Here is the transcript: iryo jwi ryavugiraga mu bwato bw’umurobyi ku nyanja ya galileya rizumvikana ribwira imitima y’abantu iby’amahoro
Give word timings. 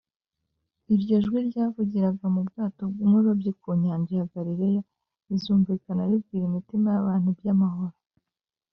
iryo 0.95 1.15
jwi 1.25 1.39
ryavugiraga 1.49 2.25
mu 2.33 2.41
bwato 2.47 2.83
bw’umurobyi 2.91 3.51
ku 3.61 3.69
nyanja 3.81 4.13
ya 4.19 4.29
galileya 4.33 4.81
rizumvikana 5.27 6.01
ribwira 6.09 6.43
imitima 6.49 6.87
y’abantu 6.91 7.27
iby’amahoro 7.33 7.97